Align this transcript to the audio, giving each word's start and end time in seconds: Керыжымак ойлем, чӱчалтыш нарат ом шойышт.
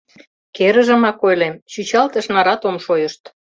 Керыжымак 0.55 1.19
ойлем, 1.27 1.55
чӱчалтыш 1.71 2.25
нарат 2.33 2.61
ом 2.69 2.77
шойышт. 2.85 3.21